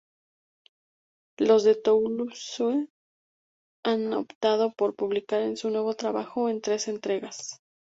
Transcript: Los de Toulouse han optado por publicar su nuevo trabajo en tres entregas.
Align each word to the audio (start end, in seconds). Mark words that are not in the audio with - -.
Los 1.37 1.63
de 1.63 1.75
Toulouse 1.75 2.89
han 3.85 4.13
optado 4.13 4.73
por 4.73 4.95
publicar 4.95 5.55
su 5.55 5.69
nuevo 5.69 5.93
trabajo 5.93 6.49
en 6.49 6.59
tres 6.61 6.87
entregas. 6.87 7.61